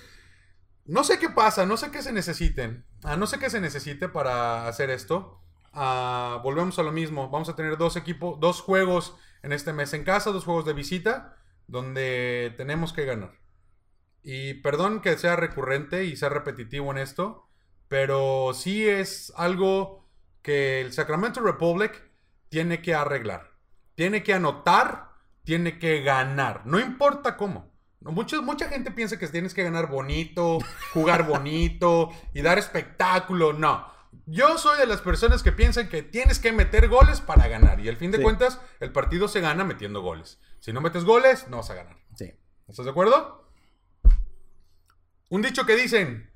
[0.86, 2.84] no sé qué pasa, no sé qué se necesiten.
[3.02, 5.40] Ah, no sé qué se necesite para hacer esto.
[5.72, 7.28] Ah, volvemos a lo mismo.
[7.28, 10.72] Vamos a tener dos equipos, dos juegos en este mes en casa, dos juegos de
[10.72, 13.32] visita, donde tenemos que ganar.
[14.24, 17.46] Y perdón que sea recurrente y sea repetitivo en esto,
[17.88, 20.08] pero sí es algo
[20.42, 22.10] que el Sacramento Republic
[22.48, 23.52] tiene que arreglar.
[23.94, 25.10] Tiene que anotar,
[25.44, 26.62] tiene que ganar.
[26.64, 27.72] No importa cómo.
[28.00, 30.58] No, mucho- mucha gente piensa que tienes que ganar bonito,
[30.92, 33.52] jugar bonito y dar espectáculo.
[33.52, 33.86] No.
[34.26, 37.80] Yo soy de las personas que piensan que tienes que meter goles para ganar.
[37.80, 38.22] Y al fin de Sí.
[38.22, 40.40] cuentas, el partido se gana metiendo goles.
[40.60, 41.96] Si no metes goles, no vas a ganar.
[42.16, 42.32] Sí.
[42.68, 43.43] ¿Estás de acuerdo?
[45.28, 46.30] Un dicho que dicen: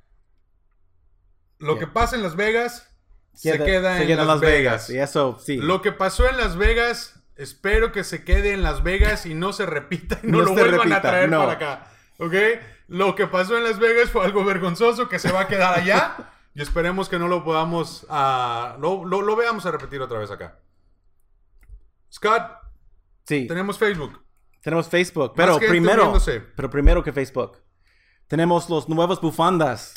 [1.59, 1.81] Lo Yeah.
[1.81, 2.89] que pasa en Las Vegas
[3.35, 4.91] se Queda- se en, queda Las, Vegas.
[4.91, 5.57] Y eso, sí.
[5.59, 9.53] Lo que pasó en Las Vegas, espero que se quede en Las Vegas y no
[9.53, 11.39] se repita y no, No lo vuelvan a traer no.
[11.39, 11.91] para acá.
[12.19, 12.35] ¿Ok?
[12.89, 16.33] Lo que pasó en Las Vegas fue algo vergonzoso que se va a quedar allá
[16.55, 20.31] y esperemos que no lo podamos, ah, lo, lo- lo veamos a repetir otra vez
[20.31, 20.59] acá.
[22.13, 22.43] Scott,
[23.27, 23.47] sí.
[23.47, 24.25] tenemos Facebook.
[24.63, 26.13] Tenemos Facebook, pero primero,
[26.57, 27.59] pero primero que Facebook,
[28.29, 29.95] tenemos los nuevos bufandas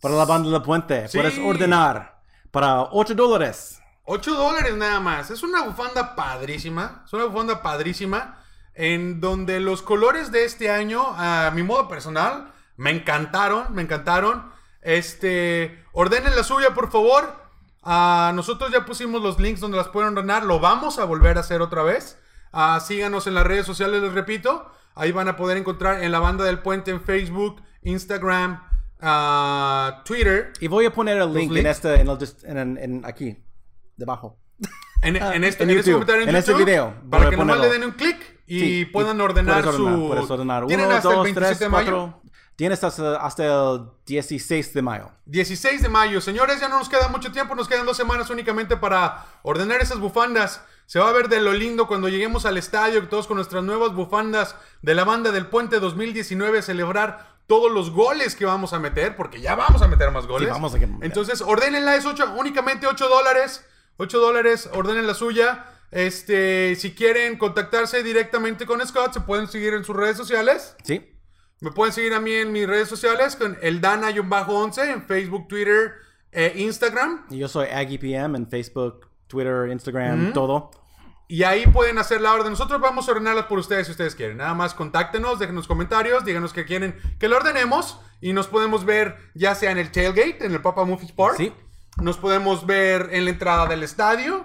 [0.00, 1.08] para la banda del puente.
[1.08, 1.18] Sí.
[1.18, 3.80] Puedes ordenar para 8 dólares.
[4.04, 5.30] 8 dólares nada más.
[5.30, 7.02] Es una bufanda padrísima.
[7.06, 8.38] Es una bufanda padrísima.
[8.74, 13.74] En donde los colores de este año, a mi modo personal, me encantaron.
[13.74, 14.52] Me encantaron.
[14.82, 15.82] Este.
[15.92, 17.42] Ordenen la suya, por favor.
[17.82, 20.44] Ah, nosotros ya pusimos los links donde las pueden ordenar.
[20.44, 22.18] Lo vamos a volver a hacer otra vez.
[22.52, 24.70] Ah, síganos en las redes sociales, les repito.
[24.94, 28.62] Ahí van a poder encontrar en la banda del puente en Facebook, Instagram,
[29.00, 30.52] ah, Twitter.
[30.60, 32.18] Y voy a poner el link en este, en el
[32.58, 33.36] en- en- aquí,
[33.96, 34.38] debajo.
[35.02, 36.94] En, en este, en en este YouTube, en, este video.
[37.10, 39.86] Para que nomás le den un clic y Sí, puedan ordenar su.
[39.86, 41.90] Ordenar Tienen 1, hasta el 2, 27 3, de mayo.
[42.22, 42.22] 4.
[42.56, 45.10] Tienes hasta, hasta el 16 de mayo.
[45.26, 46.20] 16 de mayo.
[46.20, 49.98] Señores, ya no nos queda mucho tiempo, nos quedan dos semanas únicamente para ordenar esas
[49.98, 50.62] bufandas.
[50.86, 53.92] Se va a ver de lo lindo cuando lleguemos al estadio, todos con nuestras nuevas
[53.94, 58.78] bufandas de la banda del Puente 2019 a celebrar todos los goles que vamos a
[58.78, 60.48] meter, porque ya vamos a meter más goles.
[60.50, 61.06] vamos a meter.
[61.06, 63.64] Entonces, ordénenla, es ocho- únicamente 8 dólares.
[63.96, 65.66] 8 dólares, ordenen la suya.
[65.90, 70.76] Este, si quieren contactarse directamente con Scott, se pueden seguir en sus redes sociales.
[70.84, 71.10] Sí.
[71.64, 75.94] Me pueden seguir a mí en mis redes sociales con el Dana-11 en Facebook, Twitter
[76.30, 77.24] e Instagram.
[77.30, 80.70] Y yo soy AggiePM en Facebook, Twitter, Instagram, todo.
[81.26, 82.50] Y ahí pueden hacer la orden.
[82.50, 84.36] Nosotros vamos a ordenarlas por ustedes si ustedes quieren.
[84.36, 87.98] Nada más contáctenos, déjenos comentarios, díganos que quieren que lo ordenemos.
[88.20, 91.36] Y nos podemos ver ya sea en el tailgate, en el Papa Movie Park.
[91.38, 91.50] Sí.
[91.96, 94.44] Nos podemos ver en la entrada del estadio.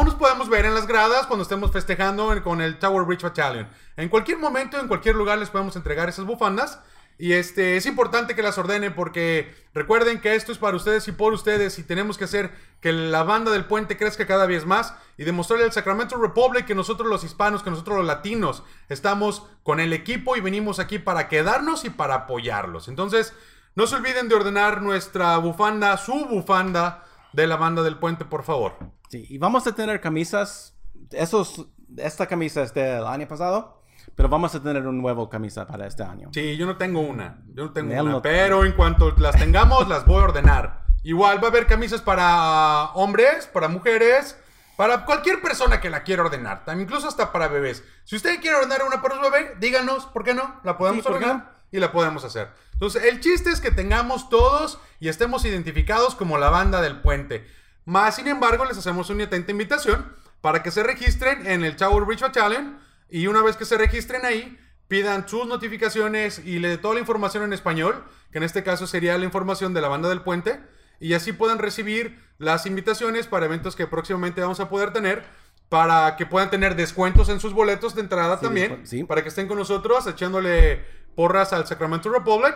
[0.00, 3.66] O nos podemos ver en las gradas cuando estemos festejando con el Tower Bridge Battalion.
[3.96, 6.78] En cualquier momento, en cualquier lugar les podemos entregar esas bufandas.
[7.18, 11.10] Y este es importante que las ordenen porque recuerden que esto es para ustedes y
[11.10, 14.94] por ustedes y tenemos que hacer que la banda del puente crezca cada vez más
[15.16, 19.80] y demostrarle al Sacramento Republic que nosotros los hispanos, que nosotros los latinos estamos con
[19.80, 22.86] el equipo y venimos aquí para quedarnos y para apoyarlos.
[22.86, 23.34] Entonces,
[23.74, 27.04] no se olviden de ordenar nuestra bufanda, su bufanda
[27.42, 28.74] de la banda del puente, por favor.
[29.08, 30.74] Sí, y vamos a tener camisas.
[31.12, 33.82] Esos, esta camisa es del año pasado,
[34.14, 36.28] pero vamos a tener un nuevo camisa para este año.
[36.32, 37.42] Sí, yo no tengo una.
[37.54, 38.10] Yo no tengo Él una.
[38.12, 40.82] no- Pero en cuanto las tengamos, las voy a ordenar.
[41.04, 44.36] Igual va a haber camisas para hombres, para mujeres,
[44.76, 46.64] para cualquier persona que la quiera ordenar.
[46.64, 47.82] También incluso hasta para bebés.
[48.04, 50.60] Si usted quiere ordenar una para su bebé, díganos, ¿por qué no?
[50.64, 52.48] La podemos Sí, ¿por qué ordenar y la podemos hacer.
[52.78, 57.44] Entonces, el chiste es que tengamos todos y estemos identificados como la banda del puente.
[57.84, 62.04] Más sin embargo, les hacemos una atenta invitación para que se registren en el Tower
[62.04, 62.78] Bridge Battalion
[63.10, 67.00] y una vez que se registren ahí, pidan sus notificaciones y le dé toda la
[67.00, 70.60] información en español, que en este caso sería la información de la banda del puente,
[71.00, 75.24] y así puedan recibir las invitaciones para eventos que próximamente vamos a poder tener,
[75.68, 79.04] para que puedan tener descuentos en sus boletos de entrada también, sí.
[79.04, 82.54] para que estén con nosotros echándole porras al Sacramento Republic.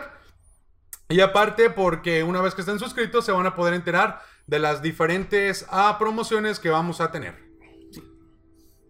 [1.09, 4.81] Y aparte, porque una vez que estén suscritos, se van a poder enterar de las
[4.81, 7.35] diferentes ah, promociones que vamos a tener.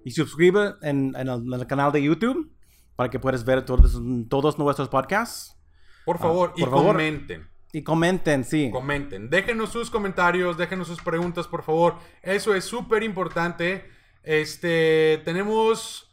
[0.05, 2.51] Y suscribe en, en el, en el canal de YouTube
[2.95, 5.57] para que puedas ver todos, todos nuestros podcasts.
[6.05, 6.91] Por favor, y Ah, por favor.
[6.95, 7.49] comenten.
[7.71, 8.69] Y comenten, sí.
[8.71, 9.29] Comenten.
[9.29, 11.95] Déjenos sus comentarios, déjenos sus preguntas, por favor.
[12.21, 13.89] Eso es súper importante.
[14.23, 16.09] Este, tenemos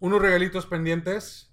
[0.00, 1.50] unos regalitos pendientes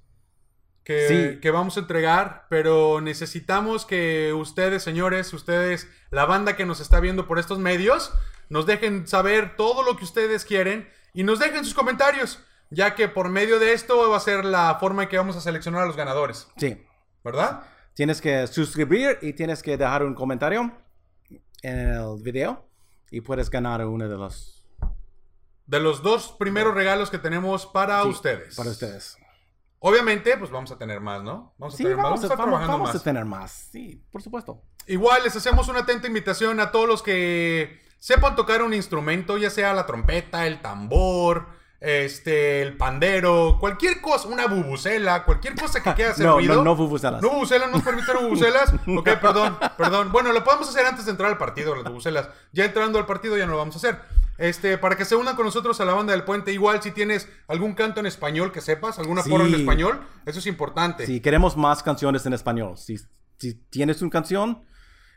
[0.83, 1.39] que, Sí.
[1.39, 6.99] que vamos a entregar, pero necesitamos que ustedes, señores, ustedes, la banda que nos está
[6.99, 8.11] viendo por estos medios,
[8.49, 12.39] nos dejen saber todo lo que ustedes quieren y nos dejen sus comentarios,
[12.71, 15.41] ya que por medio de esto va a ser la forma en que vamos a
[15.41, 16.83] seleccionar a los ganadores, Sí.
[17.23, 17.61] ¿verdad?
[17.93, 20.71] Tienes que suscribir y tienes que dejar un comentario
[21.61, 22.65] en el video
[23.11, 24.60] y puedes ganar uno de los
[25.71, 28.55] De los dos primeros regalos que tenemos para sí, ustedes.
[28.57, 29.17] Para ustedes.
[29.79, 31.53] Obviamente, pues vamos a tener más, ¿no?
[31.57, 32.03] Vamos a Sí, tener más.
[32.03, 33.69] vamos, a, estar vamos- vamos a tener más.
[33.71, 34.61] Sí, por supuesto.
[34.85, 39.49] Igual les hacemos una atenta invitación a todos los que sepan tocar un instrumento, ya
[39.49, 41.47] sea la trompeta, el tambor,
[41.79, 46.55] este, el pandero, cualquier cosa, una bubucela, cualquier cosa que quiera hacer No, ruido.
[46.55, 47.21] no, no bubucelas.
[47.21, 48.73] No bubucelas, no nos permiten bubucelas.
[48.99, 50.11] Ok, perdón, perdón.
[50.11, 52.29] Bueno, lo podemos hacer antes de entrar al partido, las bubucelas.
[52.51, 54.01] Ya entrando al partido ya no lo vamos a hacer.
[54.41, 56.51] Este, para que se unan con nosotros a la banda del puente.
[56.51, 59.59] Igual si tienes algún canto en español que sepas, alguna porra en Sí.
[59.61, 61.05] español, eso es importante.
[61.05, 62.97] Si queremos más canciones en español, si,
[63.37, 64.63] si tienes una canción,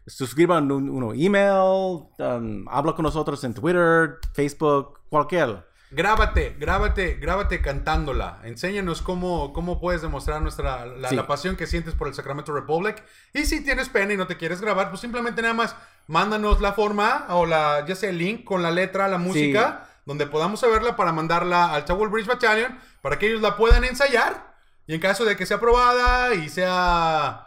[0.07, 5.67] suscriban un, uno email, um, habla con nosotros en Twitter, Facebook, cualquier.
[5.95, 8.41] Grábate, grábate, grábate cantándola.
[8.43, 11.15] Enséñanos cómo, cómo puedes demostrar nuestra, la, Sí.
[11.17, 13.03] la pasión que sientes por el Sacramento Republic.
[13.33, 15.77] Y si tienes pena y no te quieres grabar, pues simplemente nada más
[16.09, 20.27] mándanos la forma o la, ya sea el link con la letra, la música, donde
[20.27, 24.55] podamos saberla para mandarla al Tower Bridge Battalion para que ellos la puedan ensayar.
[24.87, 27.47] Y en caso de que sea aprobada y sea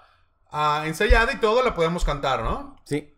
[0.52, 2.78] ah, ensayada y todo, la podemos cantar, ¿no?
[2.86, 3.14] Sí,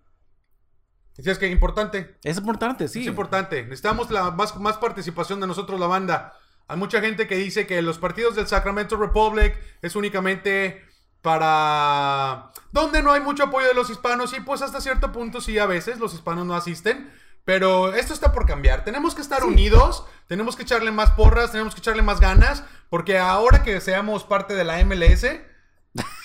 [1.17, 2.15] Así es que importante.
[2.23, 3.01] es importante, sí.
[3.01, 3.63] Es importante.
[3.63, 6.33] Necesitamos la, más, más participación de nosotros, la banda.
[6.67, 10.85] Hay mucha gente que dice que los partidos del Sacramento Republic es únicamente
[11.21, 12.51] para...
[12.71, 15.65] donde no hay mucho apoyo de los hispanos y pues hasta cierto punto sí, a
[15.65, 17.11] veces los hispanos no asisten.
[17.43, 18.83] Pero esto está por cambiar.
[18.83, 23.17] Tenemos que estar unidos, tenemos que echarle más porras, tenemos que echarle más ganas, porque
[23.17, 25.25] ahora que seamos parte de la MLS,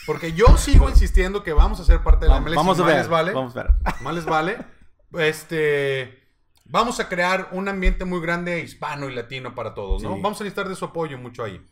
[0.07, 2.57] porque yo sigo insistiendo que vamos a ser parte de la MLS.
[2.57, 3.33] Vamos a ver, vale.
[3.33, 3.73] vamos a ver.
[4.03, 4.74] Más les vale.
[5.21, 6.23] Este.
[6.67, 10.15] Vamos a crear un ambiente muy grande hispano y latino para todos, ¿no?
[10.15, 10.21] Sí.
[10.23, 11.65] Vamos a necesitar de su apoyo mucho ahí.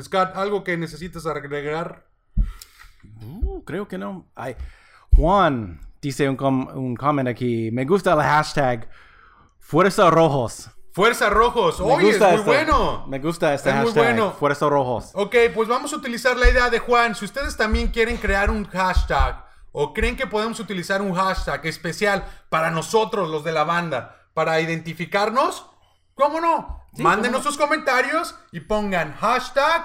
[0.00, 2.06] Scott, ¿algo que necesites agregar?
[3.22, 4.28] Uh, creo que no.
[4.34, 4.56] Ay,
[5.14, 7.70] Juan dice un, com- un comment aquí.
[7.70, 8.88] Me gusta el hashtag
[9.60, 10.68] Fuerza Rojos.
[10.92, 11.78] Fuerza Rojos.
[11.80, 13.06] Me Oye, es muy bueno.
[13.06, 14.02] Me gusta este Es muy hashtag.
[14.04, 14.32] bueno.
[14.32, 15.10] Fuerza Rojos.
[15.14, 17.14] Ok, pues vamos a utilizar la idea de Juan.
[17.14, 19.45] Si ustedes también quieren crear un hashtag
[19.78, 24.58] o creen que podemos utilizar un hashtag especial para nosotros, los de la banda, para
[24.58, 25.66] identificarnos,
[26.14, 26.82] ¿cómo no?
[26.94, 29.84] Sí, Mándenos cómo sus comentarios y pongan hashtag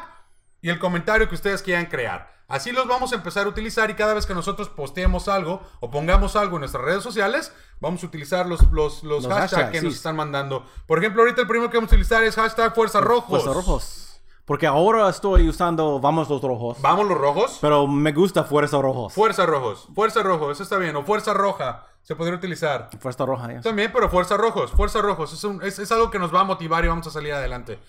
[0.62, 2.32] y el comentario que ustedes quieran crear.
[2.48, 5.92] Así los vamos a empezar a utilizar y cada vez que nosotros posteemos algo o
[5.92, 9.72] pongamos algo en nuestras redes sociales, vamos a utilizar los, los, los, Los hashtags hashtags,
[9.72, 9.86] que sí.
[9.88, 10.66] nos están mandando.
[10.88, 13.44] Por ejemplo, ahorita el primero que vamos a utilizar es hashtag Fuerza Rojos.
[13.44, 14.11] Fuerza Rojos.
[14.52, 16.78] Porque ahora estoy usando Vamos los Rojos.
[16.82, 17.58] Vamos los rojos.
[17.62, 19.14] Pero me gusta Fuerza Rojos.
[19.14, 19.88] Fuerza Rojos.
[19.96, 20.94] Fuerza Rojos, eso está bien.
[20.98, 22.90] O Fuerza Roja, se podría utilizar.
[23.00, 23.62] Fuerza Roja, ya.
[23.62, 24.72] También, pero Fuerza Rojos.
[24.72, 25.32] Fuerza Rojos.
[25.32, 27.80] Es, un- es- es algo que nos va a motivar y vamos a salir adelante.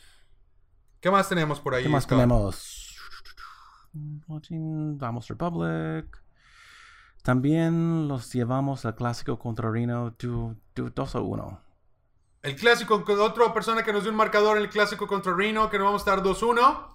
[1.01, 1.83] ¿Qué más tenemos por ahí?
[1.83, 2.19] ¿Qué más Scott?
[2.19, 2.97] tenemos?
[3.93, 6.23] Vamos Republic.
[7.25, 11.61] También los llevamos al clásico contra Reno 2 a 1.
[12.43, 15.71] El clásico, con otra persona que nos dio un marcador en el clásico contra Reno,
[15.71, 16.89] que nos vamos a estar 2-1.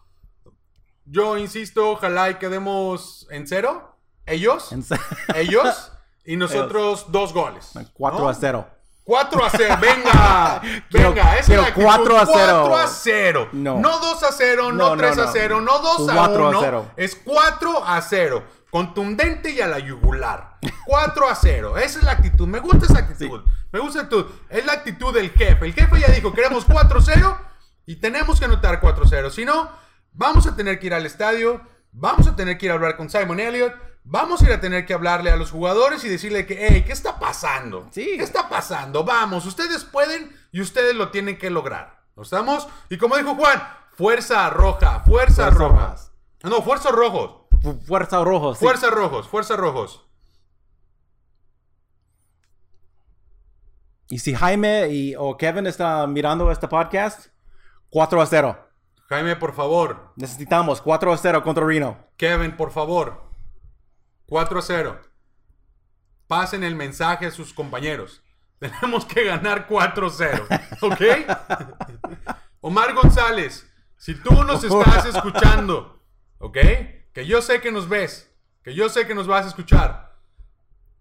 [1.05, 3.95] Yo insisto, ojalá y quedemos en cero.
[4.25, 4.99] Ellos, En se-
[5.35, 5.93] ellos,
[6.25, 7.71] y nosotros dos goles.
[7.93, 8.27] 4 ¿no?
[8.27, 8.67] a 0.
[9.05, 11.83] 4 a 0, venga, Quiero- venga, es la actitud.
[11.85, 12.35] 4 a 0.
[12.67, 13.49] 4 a 0.
[13.53, 13.79] No.
[13.79, 15.31] No 2 a 0, no, No, no, 3 a no.
[15.31, 16.59] 0, no 2 a 4 a 1.
[16.59, 16.91] 0.
[16.97, 18.43] Es 4 a 0.
[18.69, 20.57] Contundente y a la yugular.
[20.85, 21.77] 4 a 0.
[21.77, 22.47] Esa es la actitud.
[22.47, 23.43] Me gusta esa actitud.
[23.71, 24.25] Me gusta actitud.
[24.49, 25.65] Es la actitud del jefe.
[25.65, 27.37] El jefe ya dijo, queremos 4 a 0
[27.85, 29.29] y tenemos que anotar 4 a 0.
[29.29, 29.69] Si no,
[30.13, 33.09] vamos a tener que ir al estadio, vamos a tener que ir a hablar con
[33.09, 36.67] Simon Elliott, vamos a ir a tener que hablarle a los jugadores y decirle que,
[36.69, 37.87] hey, ¿qué está pasando?
[37.91, 38.13] Sí.
[38.17, 39.03] ¿Qué está pasando?
[39.03, 42.01] Vamos, ustedes pueden y ustedes lo tienen que lograr.
[42.15, 42.67] ¿No estamos?
[42.89, 43.61] Y como dijo Juan,
[43.93, 45.67] fuerza roja, fuerza, Fuerza roja.
[45.75, 46.11] rojas.
[46.43, 47.36] No, fuerza rojos.
[47.61, 48.57] Fu- Fuerza Rojos.
[48.59, 48.65] sí.
[48.65, 50.03] Fuerza rojos, fuerza rojos.
[54.09, 57.27] Y si Jaime y, o Kevin está mirando este podcast,
[57.89, 58.57] 4 a 0.
[59.09, 60.13] Jaime, por favor.
[60.15, 61.97] Necesitamos 4 a 0 contra Reno.
[62.17, 63.23] Kevin, por favor.
[64.27, 65.01] 4 a 0.
[66.27, 68.23] Pasen el mensaje a sus compañeros.
[68.59, 70.47] Tenemos que ganar 4 a 0.
[70.81, 71.01] ¿Ok?
[72.61, 76.01] Omar González, si tú nos estás escuchando,
[76.39, 76.57] ¿ok?
[77.17, 80.19] Que yo sé que nos ves, que yo sé que nos vas a escuchar.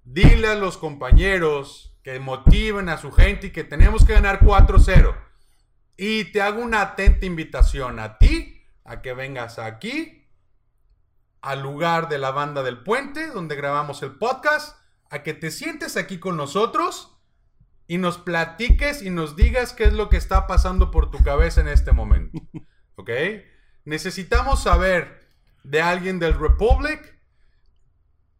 [0.02, 5.14] Dile a los compañeros que motiven a su gente y que tenemos que ganar 4-0.
[5.98, 10.26] Y te hago una atenta invitación a ti, a que vengas aquí,
[11.42, 14.78] al lugar de la banda del puente, donde grabamos el podcast,
[15.10, 17.14] a que te sientes aquí con nosotros
[17.88, 21.60] y nos platiques y nos digas qué es lo que está pasando por tu cabeza
[21.60, 22.40] en este momento.
[22.96, 23.10] ¿Ok?
[23.84, 25.25] Necesitamos saber
[25.70, 27.14] de alguien del Republic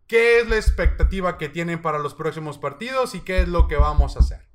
[0.06, 3.74] qué es la expectativa que tienen para los próximos partidos y qué es lo que
[3.76, 4.46] vamos a hacer.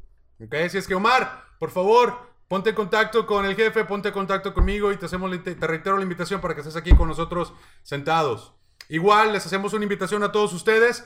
[0.41, 0.53] ¿Ok?
[0.55, 4.53] Así es que Omar, por favor, ponte en contacto con el jefe, ponte en contacto
[4.53, 7.53] conmigo y te, hacemos, te reitero la invitación para que estés aquí con nosotros
[7.84, 8.53] sentados.
[8.88, 11.05] Igual les hacemos una invitación a todos ustedes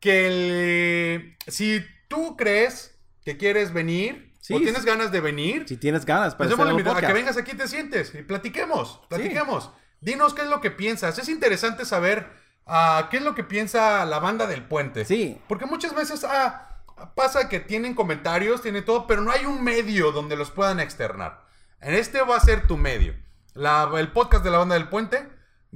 [0.00, 4.86] que el- si tú crees que quieres venir Sí, o tienes sí.
[4.86, 7.14] ganas de venir, Si tienes ganas para Hacemos hacer la el invita- a que podcast.
[7.14, 9.70] vengas aquí y te sientes y platiquemos, platiquemos.
[10.00, 11.18] Dinos qué es lo que piensas.
[11.18, 12.28] Es interesante saber
[12.66, 15.04] ah, qué es lo que piensa la banda del puente.
[15.04, 15.40] Sí.
[15.48, 16.78] Porque muchas veces ah,
[17.14, 21.44] pasa que tienen comentarios, tienen todo, pero no hay un medio donde los puedan externar.
[21.80, 23.14] En este va a ser tu medio.
[23.54, 25.28] La- el podcast de la banda del puente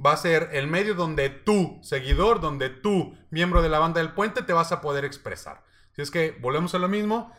[0.03, 4.13] va a ser el medio donde tú, seguidor, donde tú, miembro de la banda del
[4.13, 5.63] puente, te vas a poder expresar.
[5.95, 7.31] Si es que volvemos a lo mismo,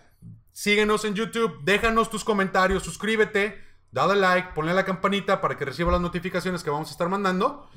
[0.52, 5.92] Síguenos en YouTube, déjanos tus comentarios, suscríbete, dale like, ponle la campanita para que reciba
[5.92, 7.68] las notificaciones que vamos a estar mandando.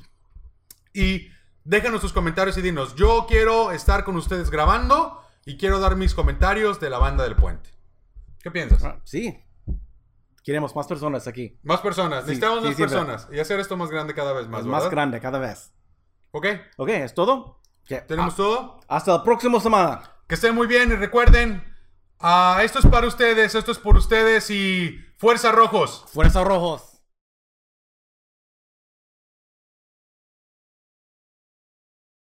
[0.92, 1.28] Y
[1.64, 6.14] déjanos tus comentarios y dinos, yo quiero estar con ustedes grabando y quiero dar mis
[6.14, 7.70] comentarios de la banda del puente.
[8.42, 8.84] ¿Qué piensas?
[8.84, 9.44] Ah, Sí.
[10.42, 11.58] Queremos más personas aquí.
[11.62, 14.48] Más personas, Sí, necesitamos sí, más sí, personas y hacer esto más grande cada vez
[14.48, 15.72] más, más grande cada vez.
[16.30, 16.46] ¿Ok?
[16.78, 17.60] Ok, ¿es todo?
[17.82, 18.80] Ok, ¿Tenemos ah, todo?
[18.88, 20.02] Hasta el próximo semana.
[20.26, 21.62] Que estén muy bien y recuerden,
[22.20, 26.02] ah, esto es para ustedes, esto es por ustedes y fuerza rojos.
[26.14, 26.89] Fuerza Rojos.